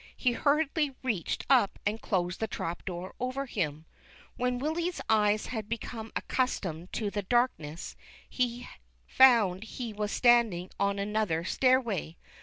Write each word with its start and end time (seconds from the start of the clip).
He 0.17 0.31
hurriedly 0.31 0.95
reached 1.03 1.45
up 1.47 1.77
and 1.85 2.01
closed 2.01 2.39
the 2.39 2.47
trap 2.47 2.85
door 2.85 3.13
over 3.19 3.45
him. 3.45 3.85
When 4.35 4.57
Willy's 4.57 4.99
eyes 5.09 5.45
had 5.45 5.69
become 5.69 6.11
accustomed 6.15 6.91
to 6.93 7.11
the 7.11 7.21
darkness, 7.21 7.95
he 8.27 8.67
found 9.05 9.63
he 9.63 9.93
was 9.93 10.11
standing 10.11 10.71
on 10.79 10.97
another 10.97 11.43
stair 11.43 11.79
way. 11.79 12.17